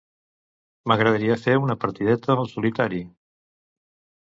M'agradaria 0.91 1.35
fer 1.43 1.59
una 1.67 1.77
partideta 1.85 2.39
al 2.47 2.51
"Solitari". 2.57 3.05